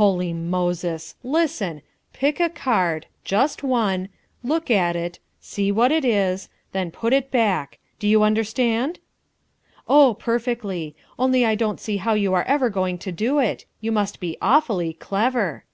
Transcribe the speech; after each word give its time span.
"Holy 0.00 0.32
Moses! 0.32 1.16
Listen. 1.22 1.82
Pick 2.14 2.40
a 2.40 2.48
card 2.48 3.04
just 3.24 3.62
one 3.62 4.08
look 4.42 4.70
at 4.70 4.96
it 4.96 5.18
see 5.38 5.70
what 5.70 5.92
it 5.92 6.02
is 6.02 6.48
then 6.72 6.90
put 6.90 7.12
it 7.12 7.30
back 7.30 7.78
do 7.98 8.08
you 8.08 8.22
understand?" 8.22 9.00
"Oh, 9.86 10.14
perfectly. 10.14 10.96
Only 11.18 11.44
I 11.44 11.54
don't 11.56 11.78
see 11.78 11.98
how 11.98 12.14
you 12.14 12.32
are 12.32 12.44
ever 12.44 12.70
going 12.70 12.96
to 12.96 13.12
do 13.12 13.38
it. 13.38 13.66
You 13.82 13.92
must 13.92 14.18
be 14.18 14.38
awfully 14.40 14.94
clever." 14.94 15.66